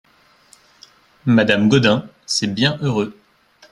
[1.27, 3.15] Madame Gaudin C'est bien heureux!